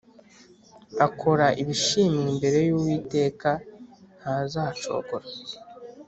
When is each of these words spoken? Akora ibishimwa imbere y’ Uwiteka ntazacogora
Akora 1.05 1.47
ibishimwa 1.61 2.25
imbere 2.33 2.57
y’ 2.67 2.71
Uwiteka 2.77 3.49
ntazacogora 4.19 5.27